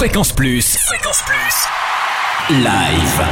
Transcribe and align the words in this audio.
Fréquence 0.00 0.32
Plus. 0.32 0.78
Fréquence 0.78 1.22
Plus. 1.26 2.56
Live. 2.56 3.22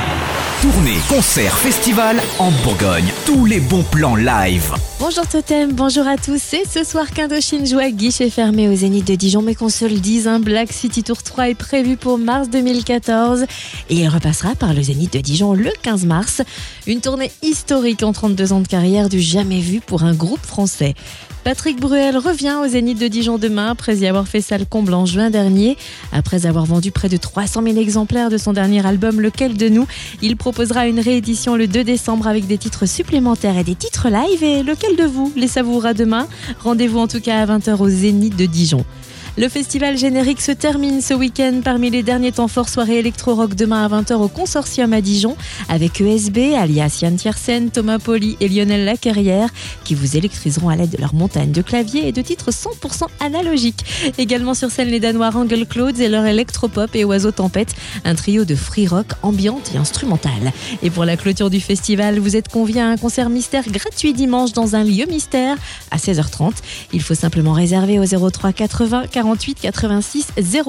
Tournée, 0.61 0.99
concert, 1.09 1.57
festival 1.57 2.21
en 2.39 2.51
Bourgogne. 2.63 3.11
Tous 3.25 3.47
les 3.47 3.59
bons 3.59 3.85
plans 3.85 4.17
live. 4.17 4.75
Bonjour 5.00 5.29
Totem, 5.29 5.72
bonjour 5.74 6.08
à 6.08 6.16
tous. 6.16 6.42
C'est 6.42 6.66
ce 6.66 6.82
soir 6.82 7.08
qu'Indochine 7.12 7.64
joue 7.64 7.79
guichet 7.88 8.30
fermé 8.30 8.69
au 8.69 8.74
Zénith 8.74 9.06
de 9.06 9.14
Dijon, 9.14 9.42
mais 9.42 9.54
qu'on 9.54 9.69
se 9.69 9.85
un 10.26 10.40
Black 10.40 10.72
City 10.72 11.04
Tour 11.04 11.22
3 11.22 11.51
est 11.51 11.54
prévu 11.54 11.96
pour 11.96 12.19
mars 12.19 12.51
2014 12.51 13.45
et 13.90 13.95
il 13.95 14.08
repassera 14.08 14.56
par 14.56 14.74
le 14.74 14.82
Zénith 14.82 15.13
de 15.13 15.21
Dijon 15.21 15.54
le 15.54 15.71
15 15.82 16.05
mars. 16.05 16.42
Une 16.88 17.00
tournée 17.00 17.30
historique 17.42 18.02
en 18.02 18.12
32 18.12 18.52
ans 18.52 18.60
de 18.60 18.66
carrière 18.66 19.09
du 19.09 19.20
jamais 19.20 19.60
vu 19.60 19.80
pour 19.80 20.02
un 20.02 20.14
groupe 20.14 20.45
français. 20.45 20.95
Patrick 21.48 21.80
Bruel 21.80 22.19
revient 22.19 22.56
au 22.62 22.69
Zénith 22.69 22.98
de 22.98 23.09
Dijon 23.09 23.38
demain 23.38 23.70
après 23.70 23.96
y 23.96 24.06
avoir 24.06 24.28
fait 24.28 24.42
salle 24.42 24.66
comble 24.66 24.92
en 24.92 25.06
juin 25.06 25.30
dernier. 25.30 25.78
Après 26.12 26.45
avoir 26.45 26.66
vendu 26.66 26.91
près 26.91 27.09
de 27.09 27.16
300 27.16 27.62
000 27.62 27.78
exemplaires 27.78 28.28
de 28.28 28.37
son 28.37 28.52
dernier 28.52 28.84
album 28.84 29.18
Lequel 29.18 29.56
de 29.56 29.70
nous, 29.70 29.87
il 30.20 30.37
proposera 30.37 30.87
une 30.87 31.01
réédition 31.01 31.56
le 31.56 31.66
2 31.66 31.84
décembre 31.84 32.26
avec 32.26 32.46
des 32.46 32.59
titres 32.59 32.84
supplémentaires 32.84 33.56
et 33.56 33.65
des 33.65 33.76
titres 33.76 34.10
live. 34.10 34.45
Et 34.45 34.62
lequel 34.62 34.96
vous 35.05 35.33
les 35.37 35.48
savourera 35.48 35.95
demain 35.95 36.29
Rendez-vous 36.61 36.98
en 36.98 37.09
tout 37.09 37.20
cas 37.20 37.41
à 37.41 37.47
20h 37.47 37.77
au 37.79 37.88
Zénith 37.88 38.37
de 38.37 38.47
Dijon. 38.47 38.84
Le 39.38 39.48
festival 39.48 39.97
générique 39.97 40.41
se 40.41 40.51
termine 40.51 41.01
ce 41.01 41.15
week-end 41.15 41.60
parmi 41.62 41.91
les 41.91 42.02
derniers 42.02 42.33
temps 42.33 42.48
forts 42.48 42.69
soirées 42.69 42.98
électro-rock 42.98 43.55
demain 43.55 43.84
à 43.84 43.88
20h 43.88 44.15
au 44.15 44.27
Consortium 44.27 44.92
à 44.92 45.01
Dijon 45.01 45.37
avec 45.69 46.01
ESB, 46.01 46.56
alias 46.56 46.98
Yann 47.02 47.15
Tiersen, 47.15 47.70
Thomas 47.70 48.01
Poli 48.01 48.37
et 48.41 48.48
Lionel 48.48 48.84
Lacarrière 48.84 49.51
qui 49.84 49.95
vous 49.95 50.16
électriseront 50.16 50.70
à 50.70 50.74
l'aide 50.74 50.91
de 50.91 50.96
leur 50.96 51.15
montagne 51.15 51.52
de 51.52 51.62
claviers 51.62 52.09
et 52.09 52.10
de 52.10 52.20
titres 52.20 52.51
100% 52.51 53.05
analogiques. 53.20 53.84
Également 54.19 54.55
sur 54.55 54.73
scène 54.73 54.88
les 54.88 54.98
Danois 54.98 55.30
Angle 55.32 55.66
Clouds 55.66 56.01
et 56.01 56.09
leur 56.09 56.27
électropop 56.27 56.96
et 56.96 57.05
Oiseau 57.05 57.30
Tempête, 57.30 57.77
un 58.05 58.16
trio 58.16 58.45
de 58.45 58.57
free 58.57 58.88
rock 58.88 59.07
ambiante 59.23 59.70
et 59.73 59.79
instrumental. 59.79 60.52
Et 60.82 60.90
pour 60.90 61.05
la 61.05 61.16
clôture 61.16 61.49
du 61.49 61.60
festival, 61.60 62.18
vous 62.18 62.34
êtes 62.34 62.49
conviés 62.49 62.80
à 62.80 62.88
un 62.88 62.96
concert 62.96 63.30
mystère 63.30 63.71
gratuit 63.71 64.15
dimanche 64.15 64.53
dans 64.53 64.75
un 64.75 64.83
lieu 64.83 65.07
mystère 65.07 65.57
à 65.93 65.97
16h30. 65.97 66.55
Il 66.93 67.03
faut 67.03 67.15
simplement 67.15 67.53
réserver 67.53 68.01
au 68.01 68.31
03 68.31 68.53
80 68.53 69.07
40 69.07 69.28
48 69.29 69.59
86 69.61 70.27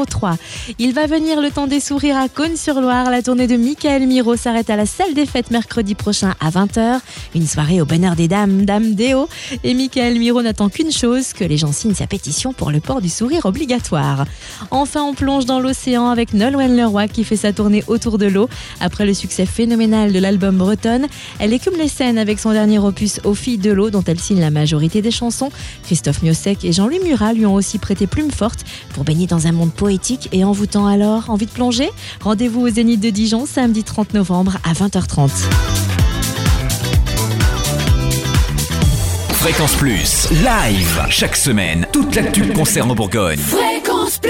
03. 0.10 0.36
Il 0.80 0.94
va 0.94 1.08
venir 1.08 1.40
le 1.40 1.50
temps 1.50 1.68
des 1.68 1.80
sourires 1.80 2.18
à 2.18 2.28
Cône-sur-Loire. 2.28 3.10
La 3.10 3.22
tournée 3.22 3.48
de 3.48 3.56
Michael 3.56 4.06
Miro 4.06 4.36
s'arrête 4.36 4.70
à 4.70 4.76
la 4.76 4.86
salle 4.86 5.14
des 5.14 5.26
fêtes 5.26 5.50
mercredi 5.50 5.96
prochain 5.96 6.36
à 6.42 6.50
20h. 6.50 7.00
Une 7.36 7.48
soirée 7.48 7.80
au 7.80 7.86
bonheur 7.86 8.18
des 8.18 8.28
dames, 8.28 8.66
Dame 8.66 8.96
Déo. 8.96 9.30
Et 9.64 9.74
Michael 9.74 10.20
Miro 10.20 10.42
n'attend 10.42 10.68
qu'une 10.68 10.92
chose, 10.92 11.32
que 11.32 11.46
les 11.46 11.56
gens 11.56 11.72
signent 11.72 11.94
sa 11.94 12.06
pétition 12.06 12.52
pour 12.52 12.70
le 12.70 12.82
port 12.82 13.00
du 13.00 13.08
sourire 13.08 13.46
obligatoire. 13.46 14.26
Enfin, 14.72 15.04
on 15.04 15.14
plonge 15.14 15.46
dans 15.46 15.62
l'océan 15.62 16.10
avec 16.10 16.34
Nolwenn 16.34 16.76
Leroy 16.76 17.08
qui 17.08 17.24
fait 17.24 17.38
sa 17.38 17.54
tournée 17.54 17.86
autour 17.88 18.18
de 18.18 18.26
l'eau. 18.26 18.50
Après 18.82 19.06
le 19.06 19.14
succès 19.14 19.46
phénoménal 19.46 20.12
de 20.12 20.20
l'album 20.20 20.58
Bretonne, 20.58 21.08
elle 21.40 21.54
écume 21.54 21.78
les 21.78 21.88
scènes 21.88 22.18
avec 22.18 22.40
son 22.40 22.52
dernier 22.52 22.80
opus 22.80 23.22
Aux 23.24 23.36
filles 23.36 23.58
de 23.58 23.72
l'eau 23.72 23.90
dont 23.90 24.04
elle 24.06 24.20
signe 24.20 24.42
la 24.42 24.52
majorité 24.52 25.02
des 25.02 25.12
chansons. 25.12 25.50
Christophe 25.84 26.24
Miossec 26.24 26.66
et 26.66 26.74
Jean-Louis 26.74 27.00
Murat 27.00 27.32
lui 27.32 27.46
ont 27.46 27.54
aussi 27.54 27.78
prêté 27.78 28.06
plume 28.06 28.32
forte 28.40 28.64
pour 28.94 29.04
baigner 29.04 29.28
dans 29.28 29.48
un 29.48 29.52
monde 29.52 29.74
poétique 29.74 30.30
et 30.32 30.46
envoûtant 30.46 30.88
alors. 30.88 31.30
Envie 31.30 31.46
de 31.46 31.52
plonger? 31.52 31.90
Rendez-vous 32.22 32.62
au 32.62 32.70
Zénith 32.70 33.02
de 33.02 33.10
Dijon 33.10 33.46
samedi 33.46 33.84
30 33.84 34.14
novembre 34.14 34.58
à 34.64 34.72
20h30. 34.72 35.30
Fréquence 39.34 39.76
Plus, 39.76 40.30
live, 40.32 41.06
chaque 41.10 41.36
semaine, 41.36 41.86
toute 41.92 42.16
l'actu 42.16 42.48
concerne 42.54 42.92
en 42.92 42.96
Bourgogne. 42.96 43.40
Fréquence 43.40 44.22